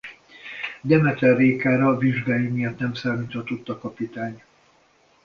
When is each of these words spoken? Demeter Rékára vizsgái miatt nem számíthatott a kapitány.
Demeter 0.81 1.35
Rékára 1.37 1.97
vizsgái 1.97 2.47
miatt 2.47 2.79
nem 2.79 2.93
számíthatott 2.93 3.69
a 3.69 3.77
kapitány. 3.77 4.43